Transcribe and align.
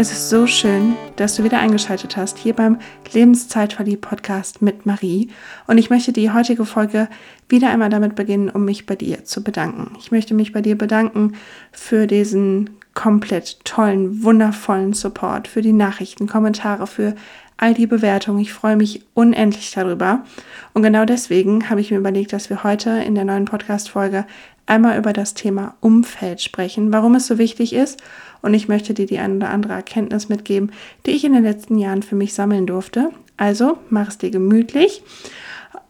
Es 0.00 0.10
ist 0.12 0.30
so 0.30 0.46
schön, 0.46 0.96
dass 1.16 1.36
du 1.36 1.44
wieder 1.44 1.58
eingeschaltet 1.58 2.16
hast 2.16 2.38
hier 2.38 2.54
beim 2.54 2.78
Lebenszeitverlieb 3.12 4.00
Podcast 4.00 4.62
mit 4.62 4.86
Marie. 4.86 5.28
Und 5.66 5.76
ich 5.76 5.90
möchte 5.90 6.10
die 6.10 6.30
heutige 6.30 6.64
Folge 6.64 7.06
wieder 7.50 7.68
einmal 7.68 7.90
damit 7.90 8.14
beginnen, 8.14 8.48
um 8.48 8.64
mich 8.64 8.86
bei 8.86 8.96
dir 8.96 9.26
zu 9.26 9.44
bedanken. 9.44 9.94
Ich 9.98 10.10
möchte 10.10 10.32
mich 10.32 10.54
bei 10.54 10.62
dir 10.62 10.78
bedanken 10.78 11.34
für 11.70 12.06
diesen 12.06 12.70
komplett 12.94 13.62
tollen, 13.66 14.22
wundervollen 14.22 14.94
Support, 14.94 15.48
für 15.48 15.60
die 15.60 15.74
Nachrichten, 15.74 16.26
Kommentare, 16.26 16.86
für 16.86 17.14
all 17.58 17.74
die 17.74 17.86
Bewertungen. 17.86 18.40
Ich 18.40 18.54
freue 18.54 18.76
mich 18.76 19.02
unendlich 19.12 19.70
darüber. 19.72 20.24
Und 20.72 20.82
genau 20.82 21.04
deswegen 21.04 21.68
habe 21.68 21.82
ich 21.82 21.90
mir 21.90 21.98
überlegt, 21.98 22.32
dass 22.32 22.48
wir 22.48 22.64
heute 22.64 22.90
in 22.90 23.14
der 23.14 23.26
neuen 23.26 23.44
Podcast-Folge 23.44 24.24
einmal 24.66 24.98
über 24.98 25.12
das 25.12 25.34
Thema 25.34 25.74
Umfeld 25.80 26.40
sprechen, 26.40 26.92
warum 26.92 27.14
es 27.14 27.26
so 27.26 27.38
wichtig 27.38 27.72
ist 27.72 28.00
und 28.42 28.54
ich 28.54 28.68
möchte 28.68 28.94
dir 28.94 29.06
die 29.06 29.18
ein 29.18 29.36
oder 29.36 29.50
andere 29.50 29.72
Erkenntnis 29.72 30.28
mitgeben, 30.28 30.72
die 31.06 31.10
ich 31.10 31.24
in 31.24 31.32
den 31.32 31.42
letzten 31.42 31.78
Jahren 31.78 32.02
für 32.02 32.16
mich 32.16 32.34
sammeln 32.34 32.66
durfte. 32.66 33.10
Also 33.36 33.78
mach 33.88 34.08
es 34.08 34.18
dir 34.18 34.30
gemütlich 34.30 35.02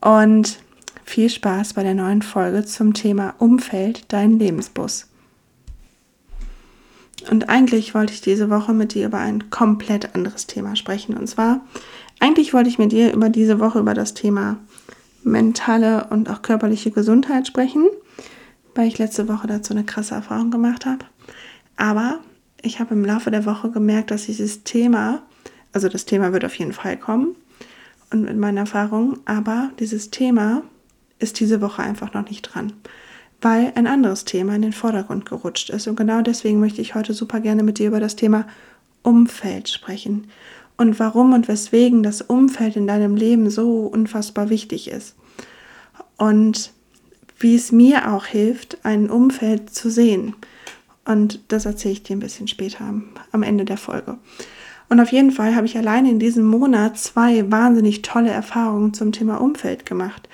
und 0.01 0.59
viel 1.05 1.29
Spaß 1.29 1.75
bei 1.75 1.83
der 1.83 1.95
neuen 1.95 2.23
Folge 2.23 2.65
zum 2.65 2.95
Thema 2.95 3.35
Umfeld, 3.39 4.05
dein 4.09 4.39
Lebensbus. 4.39 5.07
Und 7.31 7.51
eigentlich 7.51 7.95
wollte 7.95 8.13
ich 8.13 8.21
diese 8.21 8.49
Woche 8.49 8.73
mit 8.73 8.95
dir 8.95 9.07
über 9.07 9.19
ein 9.19 9.51
komplett 9.51 10.15
anderes 10.15 10.47
Thema 10.47 10.75
sprechen. 10.77 11.17
Und 11.17 11.27
zwar, 11.27 11.61
eigentlich 12.19 12.55
wollte 12.55 12.71
ich 12.71 12.79
mit 12.79 12.93
dir 12.93 13.13
über 13.13 13.29
diese 13.29 13.59
Woche 13.59 13.81
über 13.81 13.93
das 13.93 14.15
Thema 14.15 14.57
mentale 15.23 16.07
und 16.11 16.31
auch 16.31 16.41
körperliche 16.41 16.91
Gesundheit 16.91 17.47
sprechen, 17.47 17.87
weil 18.75 18.89
ich 18.89 18.99
letzte 18.99 19.29
Woche 19.29 19.47
dazu 19.47 19.73
eine 19.73 19.85
krasse 19.85 20.15
Erfahrung 20.15 20.51
gemacht 20.51 20.87
habe. 20.87 21.05
Aber 21.77 22.21
ich 22.63 22.81
habe 22.81 22.95
im 22.95 23.05
Laufe 23.05 23.31
der 23.31 23.47
Woche 23.47 23.71
gemerkt, 23.71 24.11
dass 24.11 24.27
dieses 24.27 24.65
Thema, 24.65 25.23
also 25.73 25.89
das 25.89 26.05
Thema 26.05 26.33
wird 26.33 26.45
auf 26.45 26.55
jeden 26.57 26.73
Fall 26.73 26.97
kommen 26.97 27.37
und 28.11 28.23
mit 28.23 28.37
meiner 28.37 28.61
Erfahrung, 28.61 29.19
aber 29.25 29.71
dieses 29.79 30.11
Thema 30.11 30.63
ist 31.19 31.41
diese 31.41 31.61
Woche 31.61 31.83
einfach 31.83 32.13
noch 32.13 32.29
nicht 32.29 32.43
dran, 32.43 32.73
weil 33.41 33.73
ein 33.75 33.87
anderes 33.87 34.25
Thema 34.25 34.55
in 34.55 34.63
den 34.63 34.73
Vordergrund 34.73 35.27
gerutscht 35.27 35.71
ist. 35.71 35.87
Und 35.87 35.97
genau 35.97 36.23
deswegen 36.23 36.61
möchte 36.61 36.81
ich 36.81 36.95
heute 36.95 37.15
super 37.15 37.41
gerne 37.41 37.63
mit 37.63 37.79
dir 37.79 37.89
über 37.89 38.01
das 38.01 38.17
Thema 38.17 38.47
Umfeld 39.03 39.69
sprechen 39.69 40.27
und 40.77 40.99
warum 40.99 41.33
und 41.33 41.49
weswegen 41.49 42.03
das 42.03 42.23
Umfeld 42.23 42.77
in 42.77 42.87
deinem 42.87 43.15
Leben 43.15 43.51
so 43.51 43.87
unfassbar 43.87 44.51
wichtig 44.51 44.91
ist. 44.91 45.15
Und 46.17 46.73
wie 47.41 47.57
es 47.57 47.73
mir 47.73 48.13
auch 48.13 48.27
hilft, 48.27 48.85
ein 48.85 49.11
Umfeld 49.11 49.71
zu 49.71 49.91
sehen 49.91 50.35
und 51.05 51.41
das 51.49 51.67
erzähle 51.67 51.93
ich 51.93 52.03
dir 52.03 52.17
ein 52.17 52.21
bisschen 52.21 52.47
später 52.47 52.85
am, 53.33 53.43
Ende 53.43 53.65
der 53.65 53.79
Folge. 53.79 54.19
Und 54.89 55.01
auf 55.01 55.13
jeden 55.13 55.31
Fall 55.31 55.55
habe 55.55 55.67
ich 55.67 55.77
alleine 55.77 56.11
in 56.11 56.19
diesem 56.19 56.45
Monat 56.45 56.99
zwei 56.99 57.51
wahnsinnig 57.51 58.03
tolle 58.03 58.31
Erfahrungen 58.31 58.93
zum 58.93 59.13
Thema 59.13 59.41
Umfeld 59.41 59.87
gemacht. 59.87 60.29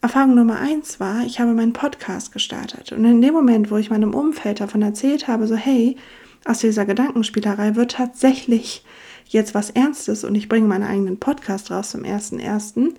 Erfahrung 0.00 0.34
Nummer 0.34 0.58
eins 0.58 1.00
war, 1.00 1.24
ich 1.24 1.40
habe 1.40 1.52
meinen 1.54 1.72
Podcast 1.72 2.32
gestartet. 2.32 2.92
Und 2.92 3.04
in 3.04 3.22
dem 3.22 3.32
Moment, 3.32 3.70
wo 3.70 3.76
ich 3.76 3.90
meinem 3.90 4.14
Umfeld 4.14 4.60
davon 4.60 4.82
erzählt 4.82 5.28
habe, 5.28 5.46
so 5.46 5.56
hey, 5.56 5.96
aus 6.44 6.58
dieser 6.58 6.84
Gedankenspielerei 6.84 7.76
wird 7.76 7.92
tatsächlich 7.92 8.84
jetzt 9.26 9.54
was 9.54 9.70
Ernstes 9.70 10.24
und 10.24 10.34
ich 10.34 10.48
bringe 10.48 10.66
meinen 10.66 10.82
eigenen 10.82 11.18
Podcast 11.18 11.70
raus 11.70 11.92
zum 11.92 12.04
ersten 12.04 12.40
ersten, 12.40 12.94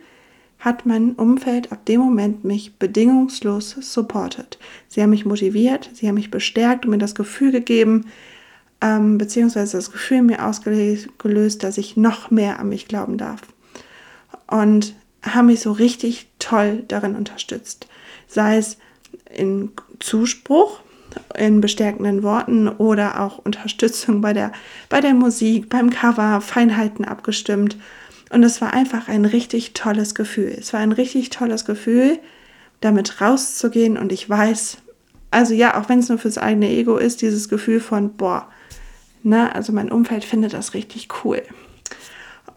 hat 0.64 0.86
mein 0.86 1.12
Umfeld 1.12 1.74
ab 1.74 1.86
dem 1.86 2.00
Moment 2.00 2.46
mich 2.46 2.76
bedingungslos 2.76 3.72
supportet. 3.82 4.58
Sie 4.88 5.02
haben 5.02 5.10
mich 5.10 5.26
motiviert, 5.26 5.90
sie 5.94 6.08
haben 6.08 6.16
mich 6.16 6.32
bestärkt 6.32 6.86
und 6.86 6.92
mir 6.92 6.98
das 6.98 7.16
Gefühl 7.16 7.52
gegeben, 7.52 8.06
ähm, 8.80 9.18
beziehungsweise 9.18 9.76
das 9.76 9.92
Gefühl 9.92 10.22
mir 10.22 10.46
ausgelöst, 10.46 11.64
dass 11.64 11.78
ich 11.78 11.98
noch 11.98 12.32
mehr 12.32 12.60
an 12.60 12.70
mich 12.70 12.88
glauben 12.88 13.18
darf. 13.18 13.42
Und 14.48 14.96
haben 15.22 15.48
mich 15.48 15.60
so 15.60 15.74
richtig 15.74 16.28
toll 16.40 16.84
darin 16.88 17.16
unterstützt. 17.16 17.88
Sei 18.28 18.56
es 18.56 18.78
in 19.36 19.72
Zuspruch, 20.00 20.80
in 21.38 21.60
bestärkenden 21.60 22.24
Worten 22.24 22.70
oder 22.70 23.20
auch 23.20 23.38
Unterstützung 23.38 24.22
bei 24.22 24.32
der, 24.32 24.54
bei 24.88 25.02
der 25.02 25.14
Musik, 25.14 25.70
beim 25.70 25.90
Cover, 25.90 26.40
Feinheiten 26.40 27.04
abgestimmt 27.04 27.76
und 28.34 28.44
es 28.44 28.62
war 28.62 28.74
einfach 28.74 29.08
ein 29.08 29.26
richtig 29.26 29.74
tolles 29.74 30.16
Gefühl. 30.16 30.56
Es 30.58 30.74
war 30.74 30.80
ein 30.80 30.92
richtig 30.92 31.30
tolles 31.30 31.66
Gefühl, 31.66 32.20
damit 32.82 33.22
rauszugehen. 33.22 33.98
Und 33.98 34.12
ich 34.12 34.28
weiß, 34.30 34.78
also 35.32 35.54
ja, 35.54 35.80
auch 35.80 35.88
wenn 35.88 36.00
es 36.00 36.10
nur 36.10 36.18
fürs 36.18 36.38
eigene 36.38 36.68
Ego 36.70 36.98
ist, 36.98 37.22
dieses 37.22 37.48
Gefühl 37.48 37.80
von, 37.80 38.16
boah, 38.16 38.48
ne, 39.22 39.54
also 39.54 39.72
mein 39.72 39.92
Umfeld 39.92 40.26
findet 40.26 40.54
das 40.54 40.74
richtig 40.74 41.10
cool. 41.24 41.44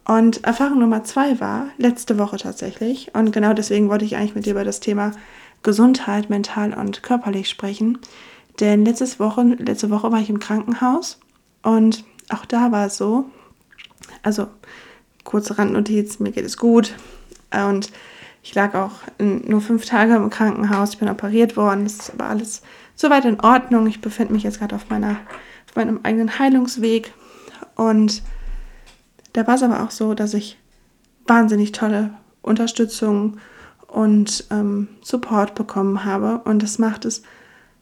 Und 0.06 0.44
Erfahrung 0.44 0.78
Nummer 0.78 1.04
zwei 1.04 1.40
war 1.40 1.68
letzte 1.78 2.18
Woche 2.18 2.38
tatsächlich. 2.38 3.14
Und 3.14 3.32
genau 3.32 3.52
deswegen 3.52 3.90
wollte 3.90 4.04
ich 4.04 4.16
eigentlich 4.16 4.34
mit 4.34 4.46
dir 4.46 4.52
über 4.52 4.64
das 4.64 4.80
Thema 4.80 5.12
Gesundheit, 5.62 6.30
mental 6.30 6.72
und 6.72 7.02
körperlich 7.02 7.50
sprechen. 7.50 7.98
Denn 8.60 8.84
letztes 8.84 9.20
Woche, 9.20 9.42
letzte 9.42 9.90
Woche 9.90 10.10
war 10.10 10.20
ich 10.20 10.30
im 10.30 10.38
Krankenhaus 10.38 11.18
und 11.62 12.04
auch 12.30 12.46
da 12.46 12.72
war 12.72 12.86
es 12.86 12.96
so, 12.96 13.26
also 14.22 14.48
kurze 15.26 15.58
Randnotiz, 15.58 16.18
mir 16.18 16.32
geht 16.32 16.46
es 16.46 16.56
gut. 16.56 16.94
Und 17.52 17.92
ich 18.42 18.54
lag 18.54 18.74
auch 18.74 18.92
nur 19.18 19.60
fünf 19.60 19.84
Tage 19.84 20.14
im 20.14 20.30
Krankenhaus, 20.30 20.94
ich 20.94 20.98
bin 20.98 21.10
operiert 21.10 21.56
worden, 21.56 21.84
das 21.84 21.94
ist 21.94 22.12
aber 22.14 22.30
alles 22.30 22.62
soweit 22.94 23.26
in 23.26 23.40
Ordnung. 23.40 23.86
Ich 23.86 24.00
befinde 24.00 24.32
mich 24.32 24.44
jetzt 24.44 24.58
gerade 24.58 24.74
auf, 24.74 24.86
auf 24.90 25.76
meinem 25.76 26.00
eigenen 26.02 26.38
Heilungsweg. 26.38 27.12
Und 27.74 28.22
da 29.34 29.46
war 29.46 29.56
es 29.56 29.62
aber 29.62 29.82
auch 29.82 29.90
so, 29.90 30.14
dass 30.14 30.32
ich 30.32 30.58
wahnsinnig 31.26 31.72
tolle 31.72 32.14
Unterstützung 32.40 33.38
und 33.86 34.46
ähm, 34.50 34.88
Support 35.02 35.54
bekommen 35.54 36.04
habe. 36.04 36.40
Und 36.44 36.62
das 36.62 36.78
macht 36.78 37.04
es 37.04 37.22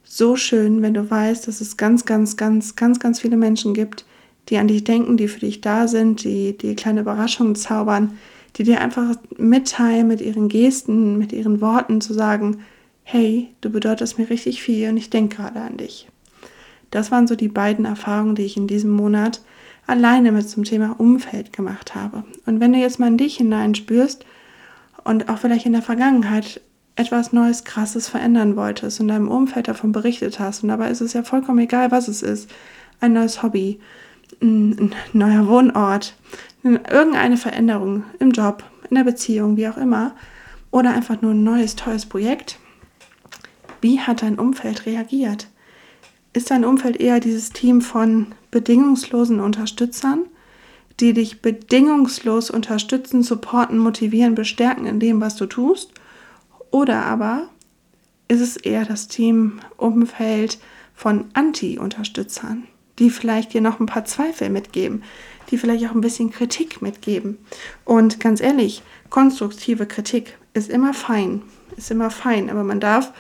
so 0.03 0.37
schön, 0.37 0.83
wenn 0.83 0.95
du 0.95 1.11
weißt, 1.11 1.47
dass 1.47 1.61
es 1.61 1.77
ganz, 1.77 2.05
ganz, 2.05 2.37
ganz, 2.37 2.77
ganz, 2.77 2.99
ganz 2.99 3.21
viele 3.21 3.37
Menschen 3.37 3.75
gibt, 3.75 4.05
die 4.49 4.59
an 4.59 4.69
dich 4.69 4.85
denken, 4.85 5.17
die 5.17 5.29
für 5.29 5.41
dich 5.41 5.61
da 5.61 5.89
sind, 5.89 6.25
die 6.25 6.57
die 6.57 6.75
kleine 6.75 7.01
Überraschungen 7.01 7.55
zaubern, 7.55 8.19
die 8.57 8.65
dir 8.65 8.81
einfach 8.81 9.17
mitteilen 9.37 10.07
mit 10.07 10.21
ihren 10.21 10.49
Gesten, 10.49 11.19
mit 11.19 11.33
ihren 11.33 11.61
Worten 11.61 12.01
zu 12.01 12.15
sagen, 12.15 12.59
hey, 13.03 13.51
du 13.61 13.71
bedeutest 13.71 14.19
mir 14.19 14.31
richtig 14.31 14.63
viel 14.63 14.89
und 14.89 14.97
ich 14.97 15.11
denke 15.11 15.37
gerade 15.37 15.61
an 15.61 15.77
dich. 15.77 16.09
Das 16.91 17.11
waren 17.11 17.27
so 17.27 17.35
die 17.35 17.49
beiden 17.49 17.85
Erfahrungen, 17.85 18.35
die 18.35 18.45
ich 18.45 18.57
in 18.57 18.67
diesem 18.67 18.91
Monat 18.91 19.41
alleine 19.87 20.33
mit 20.33 20.49
zum 20.49 20.65
Thema 20.65 20.95
Umfeld 20.99 21.53
gemacht 21.53 21.95
habe. 21.95 22.25
Und 22.47 22.61
wenn 22.61 22.73
du 22.73 22.79
jetzt 22.79 22.99
mal 22.99 23.09
in 23.09 23.19
dich 23.19 23.37
hineinspürst 23.37 24.25
und 25.03 25.29
auch 25.29 25.39
vielleicht 25.39 25.67
in 25.67 25.73
der 25.73 25.83
Vergangenheit 25.83 26.61
etwas 26.97 27.33
Neues, 27.33 27.65
Krasses 27.65 28.09
verändern 28.09 28.57
wolltest 28.57 29.01
und 29.01 29.09
deinem 29.09 29.29
Umfeld 29.29 29.69
davon 29.69 29.93
berichtet 29.93 30.39
hast, 30.39 30.63
und 30.63 30.69
dabei 30.69 30.91
ist 30.91 31.01
es 31.01 31.13
ja 31.13 31.23
vollkommen 31.25 31.59
egal, 31.59 31.91
was 31.91 32.09
es 32.09 32.23
ist, 32.23 32.49
ein 33.01 33.13
neues 33.13 33.43
Hobby, 33.43 33.81
ein 34.43 34.95
neuer 35.13 35.47
Wohnort, 35.47 36.15
irgendeine 36.63 37.37
Veränderung 37.37 38.05
im 38.19 38.31
Job, 38.31 38.65
in 38.89 38.97
der 38.97 39.05
Beziehung, 39.05 39.57
wie 39.57 39.69
auch 39.69 39.77
immer, 39.77 40.15
oder 40.71 40.93
einfach 40.93 41.21
nur 41.21 41.33
ein 41.33 41.45
neues, 41.45 41.77
tolles 41.77 42.07
Projekt. 42.07 42.59
Wie 43.81 44.01
hat 44.01 44.23
dein 44.23 44.39
Umfeld 44.39 44.87
reagiert? 44.87 45.49
Ist 46.33 46.51
dein 46.51 46.65
Umfeld 46.65 46.97
eher 47.01 47.21
dieses 47.21 47.51
Team 47.51 47.81
von 47.81 48.29
bedingungslosen 48.51 49.41
Unterstützern, 49.41 50.25
die 51.01 51.13
dich 51.13 51.43
bedingungslos 51.43 52.51
unterstützen, 52.51 53.23
supporten, 53.23 53.79
motivieren, 53.79 54.35
bestärken 54.35 54.87
in 54.87 55.01
dem, 55.01 55.21
was 55.21 55.37
du 55.37 55.47
tust? 55.47 55.93
Oder 56.71 57.05
aber 57.05 57.49
ist 58.29 58.41
es 58.41 58.57
eher 58.57 58.85
das 58.85 59.07
Team 59.07 59.61
Umfeld 59.77 60.59
von 60.95 61.27
Anti-Unterstützern? 61.35 62.65
Die 62.99 63.11
vielleicht 63.11 63.53
dir 63.53 63.61
noch 63.61 63.81
ein 63.81 63.87
paar 63.87 64.05
Zweifel 64.05 64.51
mitgeben, 64.51 65.03
die 65.51 65.59
vielleicht 65.59 65.87
auch 65.87 65.95
ein 65.95 66.01
bisschen 66.01 66.31
Kritik 66.31 66.83
mitgeben. 66.83 67.39
Und 67.85 68.21
ganz 68.21 68.41
ehrlich, 68.41 68.83
konstruktive 69.11 69.87
Kritik 69.87 70.39
ist 70.55 70.71
immer 70.71 70.95
fein, 70.95 71.43
ist 71.77 71.91
immer 71.91 72.11
fein, 72.11 72.51
aber 72.51 72.65
man 72.65 72.81
darf, 72.81 73.13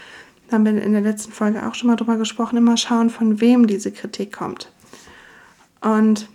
da 0.49 0.55
haben 0.55 0.65
wir 0.65 0.81
in 0.82 0.93
der 0.93 1.00
letzten 1.00 1.32
Folge 1.32 1.67
auch 1.67 1.75
schon 1.75 1.88
mal 1.88 1.97
drüber 1.97 2.17
gesprochen, 2.17 2.56
immer 2.56 2.76
schauen, 2.76 3.11
von 3.11 3.41
wem 3.41 3.67
diese 3.67 3.91
Kritik 3.91 4.32
kommt. 4.32 4.71
Und 5.81 6.29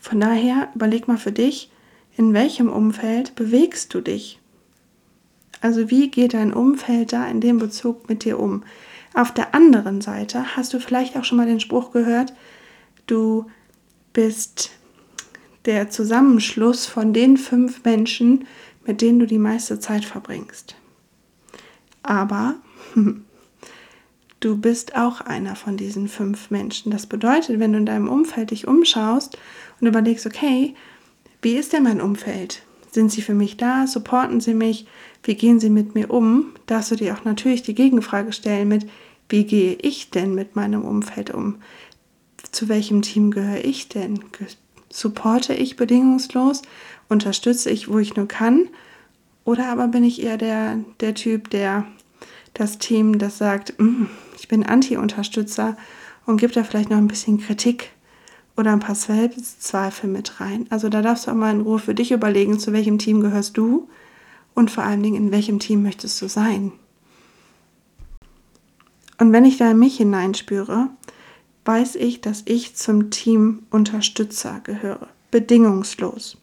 von 0.00 0.18
daher 0.18 0.68
überleg 0.74 1.08
mal 1.08 1.18
für 1.18 1.32
dich, 1.32 1.70
in 2.16 2.34
welchem 2.34 2.68
Umfeld 2.68 3.34
bewegst 3.34 3.94
du 3.94 4.00
dich? 4.00 4.40
Also 5.60 5.90
wie 5.90 6.10
geht 6.10 6.34
dein 6.34 6.52
Umfeld 6.52 7.12
da 7.12 7.26
in 7.26 7.40
dem 7.40 7.58
Bezug 7.58 8.08
mit 8.08 8.24
dir 8.24 8.38
um? 8.38 8.64
Auf 9.14 9.32
der 9.32 9.54
anderen 9.54 10.00
Seite 10.00 10.56
hast 10.56 10.72
du 10.72 10.80
vielleicht 10.80 11.16
auch 11.16 11.24
schon 11.24 11.38
mal 11.38 11.46
den 11.46 11.60
Spruch 11.60 11.92
gehört, 11.92 12.32
du 13.06 13.46
bist 14.12 14.70
der 15.64 15.90
Zusammenschluss 15.90 16.86
von 16.86 17.12
den 17.12 17.36
fünf 17.36 17.84
Menschen, 17.84 18.46
mit 18.84 19.00
denen 19.00 19.18
du 19.18 19.26
die 19.26 19.38
meiste 19.38 19.78
Zeit 19.78 20.04
verbringst. 20.04 20.76
Aber 22.02 22.56
du 24.40 24.56
bist 24.56 24.96
auch 24.96 25.20
einer 25.20 25.56
von 25.56 25.76
diesen 25.76 26.08
fünf 26.08 26.50
Menschen. 26.50 26.90
Das 26.90 27.06
bedeutet, 27.06 27.60
wenn 27.60 27.72
du 27.72 27.78
in 27.78 27.86
deinem 27.86 28.08
Umfeld 28.08 28.50
dich 28.50 28.66
umschaust 28.66 29.38
und 29.80 29.86
überlegst, 29.86 30.26
okay, 30.26 30.74
wie 31.42 31.54
ist 31.54 31.72
denn 31.72 31.84
mein 31.84 32.00
Umfeld? 32.00 32.62
Sind 32.92 33.10
sie 33.10 33.22
für 33.22 33.34
mich 33.34 33.56
da? 33.56 33.86
Supporten 33.86 34.40
sie 34.40 34.52
mich? 34.52 34.86
Wie 35.22 35.34
gehen 35.34 35.58
sie 35.58 35.70
mit 35.70 35.94
mir 35.94 36.10
um? 36.10 36.52
Darfst 36.66 36.90
du 36.90 36.96
dir 36.96 37.14
auch 37.14 37.24
natürlich 37.24 37.62
die 37.62 37.74
Gegenfrage 37.74 38.32
stellen 38.32 38.68
mit, 38.68 38.86
wie 39.30 39.44
gehe 39.44 39.74
ich 39.80 40.10
denn 40.10 40.34
mit 40.34 40.56
meinem 40.56 40.84
Umfeld 40.84 41.30
um? 41.30 41.56
Zu 42.50 42.68
welchem 42.68 43.00
Team 43.00 43.30
gehöre 43.30 43.64
ich 43.64 43.88
denn? 43.88 44.20
Supporte 44.90 45.54
ich 45.54 45.76
bedingungslos? 45.76 46.60
Unterstütze 47.08 47.70
ich, 47.70 47.88
wo 47.88 47.98
ich 47.98 48.14
nur 48.14 48.28
kann? 48.28 48.68
Oder 49.44 49.68
aber 49.68 49.88
bin 49.88 50.04
ich 50.04 50.22
eher 50.22 50.36
der, 50.36 50.78
der 51.00 51.14
Typ, 51.14 51.48
der 51.48 51.86
das 52.52 52.76
Team, 52.76 53.18
das 53.18 53.38
sagt, 53.38 53.72
mm, 53.78 54.04
ich 54.38 54.48
bin 54.48 54.66
Anti-Unterstützer 54.66 55.78
und 56.26 56.36
gibt 56.36 56.56
da 56.56 56.64
vielleicht 56.64 56.90
noch 56.90 56.98
ein 56.98 57.08
bisschen 57.08 57.40
Kritik 57.40 57.90
oder 58.56 58.72
ein 58.72 58.80
paar 58.80 58.94
Selbstzweifel 58.94 60.10
mit 60.10 60.40
rein. 60.40 60.66
Also 60.70 60.88
da 60.88 61.02
darfst 61.02 61.26
du 61.26 61.30
auch 61.30 61.36
mal 61.36 61.54
in 61.54 61.62
Ruhe 61.62 61.78
für 61.78 61.94
dich 61.94 62.12
überlegen, 62.12 62.58
zu 62.58 62.72
welchem 62.72 62.98
Team 62.98 63.20
gehörst 63.20 63.56
du 63.56 63.88
und 64.54 64.70
vor 64.70 64.84
allen 64.84 65.02
Dingen, 65.02 65.16
in 65.16 65.32
welchem 65.32 65.58
Team 65.58 65.82
möchtest 65.82 66.20
du 66.20 66.28
sein. 66.28 66.72
Und 69.18 69.32
wenn 69.32 69.44
ich 69.44 69.56
da 69.56 69.70
in 69.70 69.78
mich 69.78 69.96
hineinspüre, 69.96 70.88
weiß 71.64 71.94
ich, 71.96 72.20
dass 72.20 72.42
ich 72.44 72.74
zum 72.74 73.10
Team 73.10 73.62
Unterstützer 73.70 74.60
gehöre, 74.64 75.08
bedingungslos. 75.30 76.36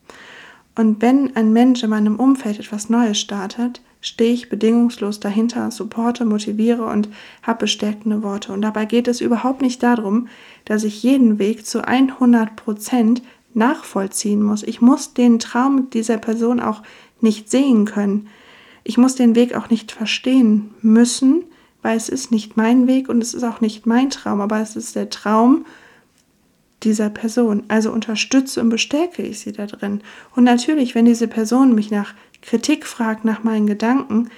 Und 0.76 1.02
wenn 1.02 1.36
ein 1.36 1.52
Mensch 1.52 1.84
in 1.84 1.90
meinem 1.90 2.16
Umfeld 2.18 2.60
etwas 2.60 2.90
Neues 2.90 3.20
startet, 3.20 3.82
stehe 4.02 4.34
ich 4.34 4.50
bedingungslos 4.50 5.20
dahinter, 5.20 5.72
supporte, 5.72 6.26
motiviere 6.26 6.86
und 6.86 7.10
habe 7.44 7.60
bestärkende 7.60 8.24
Worte. 8.24 8.54
Und 8.54 8.62
dabei 8.62 8.86
geht 8.86 9.08
es 9.08 9.22
überhaupt 9.22 9.62
nicht 9.62 9.84
darum, 9.84 10.28
dass 10.66 10.84
ich 10.84 11.04
jeden 11.04 11.40
Weg 11.40 11.66
zu 11.66 11.86
100 11.86 12.56
Prozent 12.56 13.22
nachvollziehen 13.54 14.42
muss. 14.42 14.64
Ich 14.64 14.82
muss 14.82 15.14
den 15.14 15.40
Traum 15.40 15.90
dieser 15.90 16.18
Person 16.18 16.60
auch 16.60 16.82
nicht 17.20 17.50
sehen 17.50 17.86
können. 17.86 18.28
Ich 18.84 18.98
muss 18.98 19.16
den 19.16 19.36
Weg 19.36 19.56
auch 19.56 19.70
nicht 19.70 19.92
verstehen 19.92 20.74
müssen, 20.82 21.44
weil 21.82 21.98
es 21.98 22.10
ist 22.10 22.32
nicht 22.32 22.58
mein 22.58 22.88
Weg 22.88 23.10
und 23.10 23.22
es 23.22 23.34
ist 23.34 23.44
auch 23.44 23.62
nicht 23.62 23.86
mein 23.86 24.10
Traum, 24.10 24.42
aber 24.42 24.60
es 24.60 24.76
ist 24.76 24.96
der 24.96 25.10
Traum 25.10 25.66
dieser 26.84 27.10
Person. 27.10 27.64
Also 27.68 27.92
unterstütze 27.92 28.62
und 28.62 28.70
bestärke 28.70 29.22
ich 29.22 29.40
sie 29.40 29.52
da 29.52 29.66
drin. 29.66 30.02
Und 30.36 30.44
natürlich, 30.46 30.96
wenn 30.96 31.06
diese 31.06 31.28
Person 31.28 31.76
mich 31.76 31.92
nach 31.92 32.14
Kritik 32.42 32.86
fragt, 32.86 33.26
nach 33.26 33.44
meinen 33.44 33.68
Gedanken, 33.68 34.30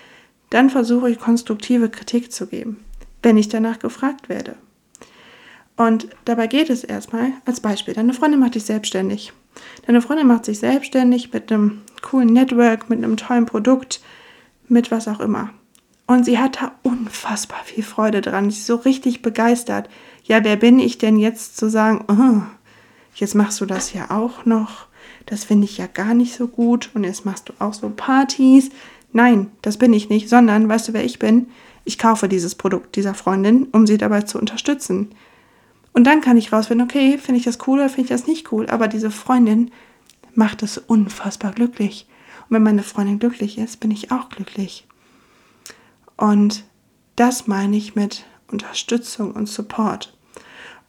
dann 0.49 0.69
versuche 0.69 1.09
ich 1.09 1.19
konstruktive 1.19 1.89
Kritik 1.89 2.31
zu 2.31 2.47
geben, 2.47 2.83
wenn 3.23 3.37
ich 3.37 3.49
danach 3.49 3.79
gefragt 3.79 4.29
werde. 4.29 4.55
Und 5.77 6.07
dabei 6.25 6.47
geht 6.47 6.69
es 6.69 6.83
erstmal 6.83 7.31
als 7.45 7.59
Beispiel. 7.59 7.93
Deine 7.93 8.13
Freundin 8.13 8.39
macht 8.39 8.55
dich 8.55 8.65
selbstständig. 8.65 9.33
Deine 9.85 10.01
Freundin 10.01 10.27
macht 10.27 10.45
sich 10.45 10.59
selbstständig 10.59 11.33
mit 11.33 11.51
einem 11.51 11.81
coolen 12.01 12.33
Network, 12.33 12.89
mit 12.89 12.99
einem 12.99 13.17
tollen 13.17 13.45
Produkt, 13.45 14.01
mit 14.67 14.91
was 14.91 15.07
auch 15.07 15.19
immer. 15.19 15.49
Und 16.07 16.25
sie 16.25 16.39
hat 16.39 16.61
da 16.61 16.73
unfassbar 16.83 17.59
viel 17.63 17.83
Freude 17.83 18.21
dran. 18.21 18.51
Sie 18.51 18.57
ist 18.57 18.67
so 18.67 18.75
richtig 18.75 19.21
begeistert. 19.21 19.89
Ja, 20.23 20.43
wer 20.43 20.55
bin 20.55 20.77
ich 20.77 20.97
denn 20.97 21.17
jetzt 21.17 21.57
zu 21.57 21.69
sagen, 21.69 22.05
oh, 22.09 22.41
jetzt 23.15 23.33
machst 23.33 23.61
du 23.61 23.65
das 23.65 23.93
ja 23.93 24.11
auch 24.11 24.45
noch? 24.45 24.87
Das 25.31 25.45
finde 25.45 25.63
ich 25.63 25.77
ja 25.77 25.87
gar 25.87 26.13
nicht 26.13 26.35
so 26.35 26.45
gut. 26.49 26.89
Und 26.93 27.05
jetzt 27.05 27.25
machst 27.25 27.47
du 27.47 27.53
auch 27.59 27.73
so 27.73 27.89
Partys. 27.89 28.69
Nein, 29.13 29.49
das 29.61 29.77
bin 29.77 29.93
ich 29.93 30.09
nicht, 30.09 30.27
sondern 30.27 30.67
weißt 30.67 30.89
du, 30.89 30.93
wer 30.93 31.05
ich 31.05 31.19
bin? 31.19 31.47
Ich 31.85 31.97
kaufe 31.97 32.27
dieses 32.27 32.55
Produkt 32.55 32.97
dieser 32.97 33.13
Freundin, 33.13 33.69
um 33.71 33.87
sie 33.87 33.97
dabei 33.97 34.23
zu 34.23 34.37
unterstützen. 34.37 35.15
Und 35.93 36.03
dann 36.03 36.19
kann 36.19 36.35
ich 36.35 36.51
rausfinden, 36.51 36.85
okay, 36.85 37.17
finde 37.17 37.39
ich 37.39 37.45
das 37.45 37.59
cool 37.65 37.79
oder 37.79 37.87
finde 37.87 38.01
ich 38.01 38.09
das 38.09 38.27
nicht 38.27 38.51
cool. 38.51 38.67
Aber 38.67 38.89
diese 38.89 39.09
Freundin 39.09 39.71
macht 40.35 40.63
es 40.63 40.77
unfassbar 40.77 41.53
glücklich. 41.53 42.07
Und 42.49 42.55
wenn 42.55 42.63
meine 42.63 42.83
Freundin 42.83 43.17
glücklich 43.17 43.57
ist, 43.57 43.79
bin 43.79 43.89
ich 43.91 44.11
auch 44.11 44.27
glücklich. 44.27 44.85
Und 46.17 46.65
das 47.15 47.47
meine 47.47 47.77
ich 47.77 47.95
mit 47.95 48.25
Unterstützung 48.51 49.31
und 49.31 49.47
Support. 49.47 50.13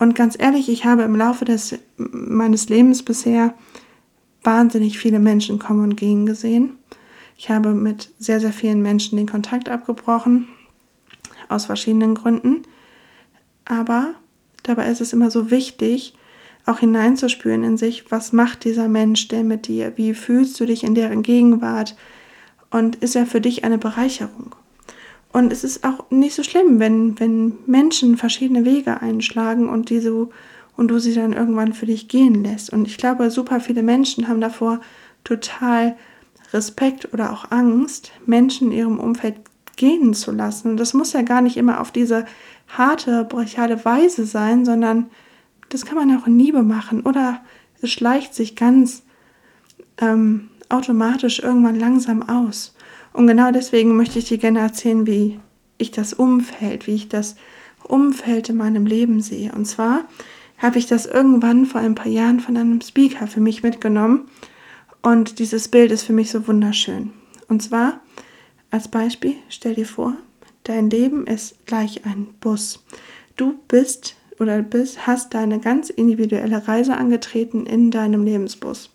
Und 0.00 0.17
ganz 0.17 0.37
ehrlich, 0.37 0.69
ich 0.69 0.85
habe 0.85 1.03
im 1.03 1.15
Laufe 1.15 1.45
des, 1.45 1.79
meines 1.97 2.69
Lebens 2.69 3.05
bisher 3.05 3.55
wahnsinnig 4.43 4.99
viele 4.99 5.19
Menschen 5.19 5.59
kommen 5.59 5.83
und 5.85 5.97
gehen 5.97 6.27
gesehen. 6.27 6.79
Ich 7.37 7.50
habe 7.50 7.75
mit 7.75 8.11
sehr, 8.19 8.41
sehr 8.41 8.53
vielen 8.53 8.83
Menschen 8.83 9.17
den 9.17 9.29
Kontakt 9.29 9.69
abgebrochen, 9.69 10.49
aus 11.49 11.67
verschiedenen 11.67 12.15
Gründen. 12.15 12.62
Aber 13.65 14.15
dabei 14.62 14.89
ist 14.89 15.00
es 15.00 15.12
immer 15.12 15.31
so 15.31 15.50
wichtig, 15.50 16.15
auch 16.67 16.79
hineinzuspüren 16.79 17.65
in 17.65 17.77
sich, 17.77 18.11
was 18.11 18.33
macht 18.33 18.65
dieser 18.65 18.89
Mensch 18.89 19.29
denn 19.29 19.49
mit 19.49 19.67
dir? 19.67 19.93
Wie 19.97 20.15
fühlst 20.15 20.59
du 20.61 20.67
dich 20.67 20.85
in 20.85 20.95
deren 20.95 21.23
Gegenwart? 21.23 21.97
Und 22.71 22.97
ist 22.97 23.17
er 23.17 23.27
für 23.27 23.41
dich 23.41 23.65
eine 23.65 23.79
Bereicherung? 23.79 24.55
Und 25.33 25.53
es 25.53 25.65
ist 25.65 25.85
auch 25.85 26.11
nicht 26.11 26.35
so 26.35 26.43
schlimm, 26.43 26.79
wenn, 26.79 27.19
wenn 27.19 27.55
Menschen 27.67 28.17
verschiedene 28.17 28.65
Wege 28.65 29.00
einschlagen 29.00 29.69
und 29.69 29.91
diese 29.91 30.29
und 30.77 30.89
du 30.89 30.99
sie 30.99 31.15
dann 31.15 31.33
irgendwann 31.33 31.73
für 31.73 31.87
dich 31.87 32.09
gehen 32.09 32.43
lässt. 32.43 32.71
Und 32.71 32.87
ich 32.87 32.97
glaube, 32.97 33.31
super 33.31 33.61
viele 33.61 33.83
Menschen 33.83 34.29
haben 34.29 34.41
davor 34.41 34.81
total 35.25 35.97
Respekt 36.53 37.13
oder 37.13 37.33
auch 37.33 37.51
Angst, 37.51 38.13
Menschen 38.27 38.73
in 38.73 38.79
ihrem 38.79 38.99
Umfeld 38.99 39.37
gehen 39.77 40.15
zu 40.15 40.33
lassen. 40.33 40.73
Und 40.73 40.77
das 40.77 40.95
muss 40.95 41.13
ja 41.13 41.23
gar 41.23 41.41
nicht 41.41 41.57
immer 41.57 41.81
auf 41.81 41.91
diese 41.91 42.27
harte, 42.69 43.25
brachiale 43.25 43.85
Weise 43.85 44.27
sein, 44.27 44.65
sondern 44.65 45.07
das 45.69 45.87
kann 45.87 45.97
man 45.97 46.17
auch 46.17 46.27
in 46.27 46.39
Liebe 46.39 46.63
machen. 46.63 47.03
Oder 47.03 47.41
es 47.81 47.91
schleicht 47.91 48.35
sich 48.35 48.57
ganz 48.57 49.03
ähm, 49.99 50.49
automatisch 50.69 51.41
irgendwann 51.41 51.79
langsam 51.79 52.29
aus. 52.29 52.75
Und 53.13 53.27
genau 53.27 53.51
deswegen 53.51 53.97
möchte 53.97 54.19
ich 54.19 54.27
dir 54.27 54.39
gerne 54.39 54.61
erzählen, 54.61 55.07
wie 55.07 55.41
ich 55.79 55.91
das 55.91 56.13
Umfeld, 56.13 56.87
wie 56.87 56.95
ich 56.95 57.09
das 57.09 57.37
Umfeld 57.83 58.49
in 58.49 58.57
meinem 58.57 58.87
Leben 58.87 59.21
sehe. 59.21 59.53
Und 59.53 59.67
zwar 59.67 60.05
habe 60.62 60.79
ich 60.79 60.87
das 60.87 61.06
irgendwann 61.06 61.67
vor 61.67 61.81
ein 61.81 61.97
paar 61.97 62.06
Jahren 62.06 62.41
von 62.41 62.56
einem 62.56 62.81
Speaker 62.81 63.26
für 63.26 63.41
mich 63.41 63.64
mitgenommen. 63.64 64.29
Und 65.03 65.41
dieses 65.41 65.67
Bild 65.67 65.91
ist 65.91 66.05
für 66.05 66.12
mich 66.12 66.31
so 66.31 66.47
wunderschön. 66.47 67.11
Und 67.49 67.62
zwar 67.62 68.00
als 68.70 68.88
Beispiel, 68.88 69.35
stell 69.49 69.75
dir 69.75 69.87
vor, 69.87 70.14
dein 70.64 70.88
Leben 70.88 71.26
ist 71.26 71.66
gleich 71.66 72.07
ein 72.07 72.28
Bus. 72.40 72.85
Du 73.37 73.59
bist 73.66 74.14
oder 74.38 74.62
bist, 74.62 75.07
hast 75.07 75.35
deine 75.35 75.59
ganz 75.59 75.90
individuelle 75.90 76.66
Reise 76.66 76.97
angetreten 76.97 77.66
in 77.66 77.90
deinem 77.90 78.25
Lebensbus. 78.25 78.90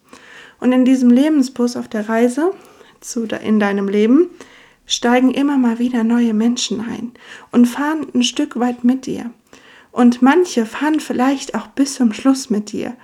Und 0.60 0.72
in 0.72 0.86
diesem 0.86 1.10
Lebensbus 1.10 1.76
auf 1.76 1.88
der 1.88 2.08
Reise 2.08 2.52
zu, 3.02 3.26
in 3.26 3.60
deinem 3.60 3.90
Leben 3.90 4.30
steigen 4.86 5.32
immer 5.32 5.58
mal 5.58 5.80
wieder 5.80 6.04
neue 6.04 6.34
Menschen 6.34 6.80
ein 6.80 7.12
und 7.52 7.66
fahren 7.66 8.08
ein 8.16 8.24
Stück 8.24 8.58
weit 8.58 8.84
mit 8.84 9.06
dir. 9.06 9.32
Und 9.92 10.22
manche 10.22 10.66
fahren 10.66 11.00
vielleicht 11.00 11.56
auch 11.56 11.68
bis 11.68 11.96
zum 11.96 12.14
Schluss 12.14 12.50
mit 12.50 12.72
dir. 12.72 12.96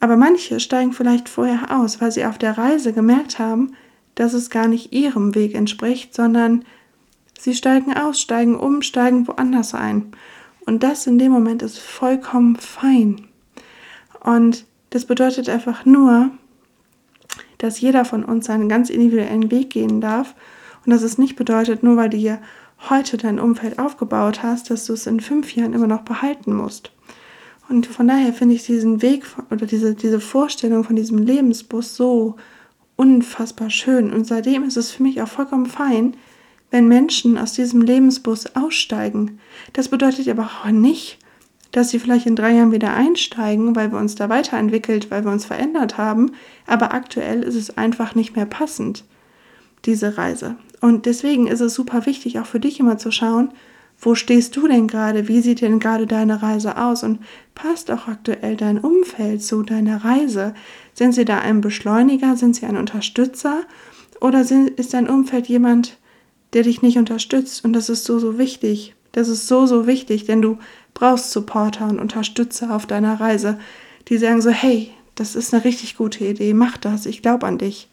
Aber 0.00 0.16
manche 0.16 0.60
steigen 0.60 0.92
vielleicht 0.92 1.28
vorher 1.28 1.76
aus, 1.76 2.00
weil 2.00 2.12
sie 2.12 2.24
auf 2.24 2.38
der 2.38 2.56
Reise 2.56 2.92
gemerkt 2.92 3.38
haben, 3.38 3.72
dass 4.14 4.32
es 4.32 4.50
gar 4.50 4.68
nicht 4.68 4.92
ihrem 4.92 5.34
Weg 5.34 5.54
entspricht, 5.54 6.14
sondern 6.14 6.64
sie 7.38 7.54
steigen 7.54 7.94
aus, 7.94 8.20
steigen 8.20 8.56
um, 8.56 8.82
steigen 8.82 9.26
woanders 9.26 9.74
ein. 9.74 10.12
Und 10.66 10.82
das 10.82 11.06
in 11.06 11.18
dem 11.18 11.32
Moment 11.32 11.62
ist 11.62 11.78
vollkommen 11.78 12.56
fein. 12.56 13.26
Und 14.20 14.66
das 14.90 15.04
bedeutet 15.04 15.48
einfach 15.48 15.84
nur, 15.84 16.30
dass 17.58 17.80
jeder 17.80 18.04
von 18.04 18.24
uns 18.24 18.46
seinen 18.46 18.68
ganz 18.68 18.90
individuellen 18.90 19.50
Weg 19.50 19.70
gehen 19.70 20.00
darf 20.00 20.34
und 20.84 20.92
dass 20.92 21.02
es 21.02 21.18
nicht 21.18 21.36
bedeutet, 21.36 21.82
nur 21.82 21.96
weil 21.96 22.10
dir 22.10 22.40
heute 22.90 23.16
dein 23.16 23.40
Umfeld 23.40 23.78
aufgebaut 23.78 24.42
hast, 24.42 24.70
dass 24.70 24.86
du 24.86 24.92
es 24.92 25.06
in 25.06 25.20
fünf 25.20 25.54
Jahren 25.54 25.72
immer 25.72 25.86
noch 25.86 26.02
behalten 26.02 26.54
musst. 26.54 26.92
Und 27.68 27.86
von 27.86 28.08
daher 28.08 28.32
finde 28.32 28.54
ich 28.54 28.64
diesen 28.64 29.02
Weg 29.02 29.24
oder 29.50 29.66
diese, 29.66 29.94
diese 29.94 30.20
Vorstellung 30.20 30.84
von 30.84 30.96
diesem 30.96 31.18
Lebensbus 31.18 31.96
so 31.96 32.36
unfassbar 32.96 33.70
schön. 33.70 34.12
Und 34.12 34.26
seitdem 34.26 34.64
ist 34.64 34.76
es 34.76 34.90
für 34.90 35.02
mich 35.02 35.20
auch 35.20 35.28
vollkommen 35.28 35.66
fein, 35.66 36.16
wenn 36.70 36.88
Menschen 36.88 37.38
aus 37.38 37.52
diesem 37.52 37.82
Lebensbus 37.82 38.56
aussteigen. 38.56 39.38
Das 39.72 39.88
bedeutet 39.88 40.28
aber 40.28 40.44
auch 40.44 40.70
nicht, 40.70 41.18
dass 41.72 41.90
sie 41.90 41.98
vielleicht 41.98 42.26
in 42.26 42.36
drei 42.36 42.52
Jahren 42.54 42.72
wieder 42.72 42.94
einsteigen, 42.94 43.76
weil 43.76 43.92
wir 43.92 43.98
uns 43.98 44.14
da 44.14 44.28
weiterentwickelt, 44.28 45.10
weil 45.10 45.24
wir 45.24 45.32
uns 45.32 45.44
verändert 45.44 45.98
haben. 45.98 46.32
Aber 46.66 46.94
aktuell 46.94 47.42
ist 47.42 47.54
es 47.54 47.76
einfach 47.76 48.14
nicht 48.14 48.36
mehr 48.36 48.46
passend, 48.46 49.04
diese 49.84 50.18
Reise. 50.18 50.56
Und 50.80 51.06
deswegen 51.06 51.46
ist 51.46 51.60
es 51.60 51.74
super 51.74 52.06
wichtig, 52.06 52.38
auch 52.38 52.46
für 52.46 52.60
dich 52.60 52.80
immer 52.80 52.98
zu 52.98 53.10
schauen, 53.10 53.50
wo 54.00 54.14
stehst 54.14 54.56
du 54.56 54.68
denn 54.68 54.86
gerade? 54.86 55.26
Wie 55.26 55.40
sieht 55.40 55.60
denn 55.60 55.80
gerade 55.80 56.06
deine 56.06 56.40
Reise 56.40 56.76
aus? 56.76 57.02
Und 57.02 57.18
passt 57.56 57.90
auch 57.90 58.06
aktuell 58.06 58.56
dein 58.56 58.78
Umfeld 58.78 59.42
zu 59.42 59.64
deiner 59.64 60.04
Reise? 60.04 60.54
Sind 60.94 61.14
sie 61.14 61.24
da 61.24 61.40
ein 61.40 61.60
Beschleuniger? 61.60 62.36
Sind 62.36 62.54
sie 62.54 62.66
ein 62.66 62.76
Unterstützer? 62.76 63.62
Oder 64.20 64.42
ist 64.42 64.94
dein 64.94 65.08
Umfeld 65.08 65.48
jemand, 65.48 65.98
der 66.52 66.62
dich 66.62 66.80
nicht 66.80 66.96
unterstützt? 66.96 67.64
Und 67.64 67.72
das 67.72 67.88
ist 67.88 68.04
so, 68.04 68.20
so 68.20 68.38
wichtig, 68.38 68.94
Das 69.12 69.28
ist 69.28 69.48
so, 69.48 69.66
so 69.66 69.86
wichtig, 69.86 70.26
denn 70.26 70.42
du 70.42 70.58
brauchst 70.94 71.32
Supporter 71.32 71.88
und 71.88 71.98
Unterstützer 71.98 72.74
auf 72.74 72.86
deiner 72.86 73.18
Reise, 73.20 73.58
die 74.08 74.18
sagen 74.18 74.40
so, 74.40 74.50
hey, 74.50 74.90
das 75.14 75.34
ist 75.34 75.52
eine 75.52 75.64
richtig 75.64 75.96
gute 75.96 76.24
Idee, 76.24 76.54
mach 76.54 76.76
das, 76.76 77.06
ich 77.06 77.22
glaube 77.22 77.46
an 77.46 77.58
dich. 77.58 77.88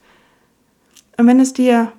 Und 1.18 1.28
wenn 1.28 1.40
es 1.40 1.54
dir 1.54 1.92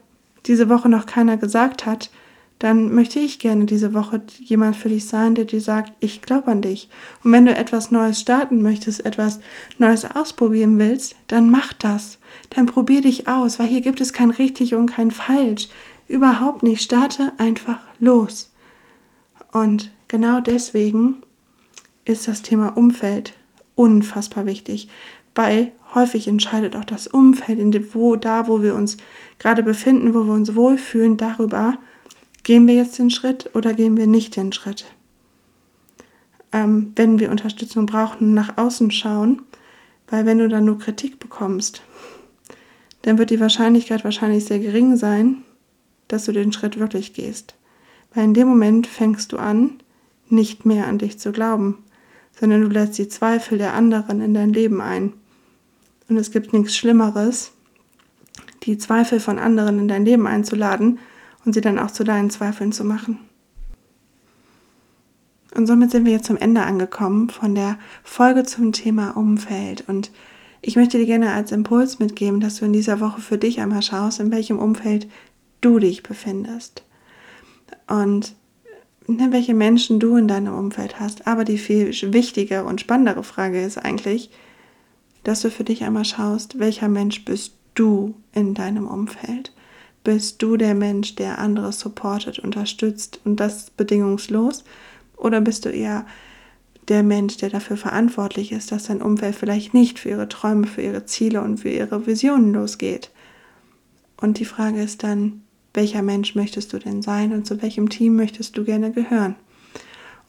diese 0.47 0.69
Woche 0.69 0.89
noch 0.89 1.07
keiner 1.07 1.37
gesagt 1.37 1.87
hat, 1.87 2.11
dann 2.59 2.95
möchte 2.95 3.19
ich 3.21 3.39
gerne 3.39 3.67
diese 3.67 3.93
Woche 3.93 4.23
jemand 4.39 4.77
für 4.77 4.89
dich 4.89 5.07
sein, 5.07 5.35
der 5.35 5.45
dir 5.45 5.61
sagt, 5.61 5.93
ich 6.01 6.23
glaube 6.23 6.51
an 6.51 6.63
dich. 6.63 6.89
Und 7.23 7.33
wenn 7.33 7.45
du 7.45 7.55
etwas 7.55 7.91
Neues 7.91 8.21
starten 8.21 8.63
möchtest, 8.63 9.05
etwas 9.05 9.41
Neues 9.79 10.07
ausprobieren 10.11 10.79
willst, 10.79 11.17
dann 11.27 11.51
mach 11.51 11.75
das. 11.75 12.19
Dann 12.51 12.65
probier 12.65 13.03
dich 13.03 13.29
aus, 13.29 13.59
weil 13.59 13.67
hier 13.67 13.83
gibt 13.83 14.01
es 14.01 14.15
kein 14.15 14.31
richtig 14.31 14.75
und 14.75 14.87
kein 14.87 15.11
falsch. 15.11 15.69
Überhaupt 16.09 16.63
nicht. 16.63 16.83
Starte 16.83 17.33
einfach 17.37 17.81
los. 17.99 18.53
Und 19.53 19.91
genau 20.09 20.41
deswegen 20.41 21.17
ist 22.07 22.27
das 22.27 22.41
Thema 22.41 22.77
Umfeld 22.77 23.35
unfassbar 23.75 24.47
wichtig, 24.47 24.89
weil 25.35 25.73
häufig 25.97 26.29
entscheidet 26.29 26.77
auch 26.77 26.85
das 26.85 27.09
Umfeld, 27.09 27.59
in 27.59 27.73
dem, 27.73 27.93
wo, 27.93 28.15
da 28.15 28.47
wo 28.47 28.63
wir 28.63 28.77
uns 28.77 28.99
gerade 29.41 29.65
befinden, 29.65 30.15
wo 30.15 30.25
wir 30.25 30.35
uns 30.35 30.55
wohlfühlen, 30.55 31.17
darüber, 31.17 31.79
gehen 32.45 32.69
wir 32.69 32.75
jetzt 32.75 33.01
den 33.01 33.11
Schritt 33.11 33.51
oder 33.55 33.75
gehen 33.75 33.97
wir 33.97 34.07
nicht 34.07 34.37
den 34.37 34.53
Schritt. 34.53 34.85
Ähm, 36.53 36.93
wenn 36.95 37.19
wir 37.19 37.33
Unterstützung 37.33 37.87
brauchen, 37.87 38.35
nach 38.35 38.57
außen 38.57 38.93
schauen, 38.93 39.43
weil 40.09 40.27
wenn 40.27 40.39
du 40.39 40.49
dann 40.49 40.65
nur 40.65 40.79
Kritik 40.79 41.19
bekommst, 41.19 41.83
dann 43.03 43.19
wird 43.19 43.31
die 43.31 43.41
Wahrscheinlichkeit 43.41 44.05
wahrscheinlich 44.05 44.45
sehr 44.45 44.61
gering 44.61 44.97
sein, 44.97 45.39
dass 46.09 46.27
du 46.27 46.33
den 46.33 46.53
Schritt 46.53 46.79
wirklich 46.79 47.15
gehst. 47.15 47.57
Weil 48.15 48.25
in 48.25 48.35
dem 48.35 48.47
Moment 48.47 48.87
fängst 48.87 49.33
du 49.33 49.39
an, 49.39 49.81
nicht 50.29 50.67
mehr 50.67 50.87
an 50.87 50.99
dich 50.99 51.19
zu 51.19 51.33
glauben, 51.33 51.85
sondern 52.39 52.63
du 52.63 52.69
lädst 52.69 52.99
die 52.99 53.09
Zweifel 53.09 53.59
der 53.59 53.75
anderen 53.75 54.21
in 54.21 54.35
dein 54.35 54.53
Leben 54.53 54.81
ein. 54.81 55.13
Und 56.09 56.17
es 56.17 56.31
gibt 56.31 56.53
nichts 56.53 56.77
Schlimmeres, 56.77 57.53
die 58.63 58.79
Zweifel 58.79 59.21
von 59.21 59.39
anderen 59.39 59.79
in 59.81 59.89
dein 59.89 60.05
Leben 60.05 60.27
einzuladen 60.27 60.99
und 61.45 61.53
sie 61.53 61.61
dann 61.61 61.79
auch 61.79 61.91
zu 61.91 62.05
deinen 62.05 62.31
Zweifeln 62.31 62.73
zu 62.73 62.85
machen. 62.85 63.19
Und 65.55 65.67
somit 65.67 65.91
sind 65.91 66.05
wir 66.05 66.13
jetzt 66.13 66.27
zum 66.27 66.37
Ende 66.37 66.63
angekommen 66.63 67.31
von 67.31 67.55
der 67.55 67.79
Folge 68.03 68.45
zum 68.45 68.73
Thema 68.73 69.17
Umfeld. 69.17 69.85
Und 69.89 70.11
ich 70.61 70.77
möchte 70.77 70.99
dir 70.99 71.07
gerne 71.07 71.33
als 71.33 71.51
Impuls 71.51 71.99
mitgeben, 71.99 72.41
dass 72.41 72.57
du 72.57 72.67
in 72.67 72.75
dieser 72.75 73.01
Woche 73.01 73.21
für 73.21 73.39
dich 73.39 73.61
einmal 73.61 73.83
schaust, 73.83 74.21
in 74.21 74.31
welchem 74.31 74.59
Umfeld 74.59 75.09
du 75.63 75.79
dich 75.79 76.03
befindest. 76.03 76.85
Und 77.87 78.35
ne, 79.07 79.29
welche 79.31 79.55
Menschen 79.55 79.99
du 79.99 80.17
in 80.17 80.29
deinem 80.29 80.55
Umfeld 80.55 81.01
hast. 81.01 81.27
Aber 81.27 81.45
die 81.45 81.59
viel 81.59 81.91
wichtigere 82.13 82.65
und 82.65 82.81
spannendere 82.81 83.23
Frage 83.23 83.63
ist 83.63 83.79
eigentlich, 83.79 84.31
dass 85.27 85.41
du 85.41 85.51
für 85.51 85.65
dich 85.65 85.83
einmal 85.83 86.05
schaust, 86.05 86.61
welcher 86.61 86.89
Mensch 86.89 87.25
bist 87.25 87.55
du 87.75 88.15
in 88.33 88.55
deinem 88.55 88.87
Umfeld? 88.87 89.53
Bist 90.05 90.41
du 90.41 90.57
der 90.57 90.77
Mensch, 90.77 91.17
der 91.17 91.41
andere 91.41 91.73
supportet, 91.73 92.39
unterstützt 92.39 93.21
und 93.25 93.41
das 93.41 93.71
bedingungslos? 93.71 94.63
Oder 95.17 95.41
bist 95.41 95.65
du 95.65 95.71
eher 95.71 96.07
der 96.87 97.03
Mensch, 97.03 97.39
der 97.39 97.51
dafür 97.51 97.77
verantwortlich 97.77 98.53
ist, 98.53 98.71
dass 98.71 98.85
dein 98.85 99.03
Umfeld 99.03 99.35
vielleicht 99.35 99.75
nicht 99.75 99.99
für 99.99 100.11
ihre 100.11 100.29
Träume, 100.29 100.69
für 100.69 100.83
ihre 100.83 101.07
Ziele 101.07 101.43
und 101.43 101.59
für 101.59 101.71
ihre 101.71 102.07
Visionen 102.07 102.55
losgeht? 102.55 103.11
Und 104.21 104.39
die 104.39 104.45
Frage 104.45 104.81
ist 104.81 105.03
dann, 105.03 105.43
welcher 105.75 106.03
Mensch 106.03 106.37
möchtest 106.37 106.73
du 106.73 106.79
denn 106.79 107.03
sein 107.03 107.33
und 107.33 107.49
zu 107.49 107.61
welchem 107.63 107.89
Team 107.89 108.15
möchtest 108.15 108.57
du 108.57 108.63
gerne 108.63 108.93
gehören? 108.93 109.35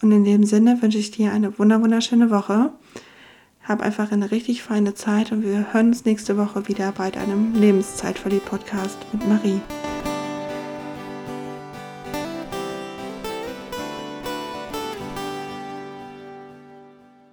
Und 0.01 0.11
in 0.11 0.23
dem 0.23 0.43
Sinne 0.43 0.81
wünsche 0.81 0.97
ich 0.97 1.11
dir 1.11 1.31
eine 1.31 1.59
wunderschöne 1.59 2.31
Woche. 2.31 2.71
Hab 3.67 3.81
einfach 3.81 4.13
eine 4.13 4.31
richtig 4.31 4.63
feine 4.63 4.93
Zeit 4.93 5.33
und 5.33 5.43
wir 5.43 5.73
hören 5.73 5.87
uns 5.87 6.05
nächste 6.05 6.37
Woche 6.37 6.69
wieder 6.69 6.93
bei 6.93 7.13
einem 7.13 7.53
Lebenszeitverliebt 7.53 8.45
Podcast 8.45 8.97
mit 9.11 9.27
Marie. 9.27 9.59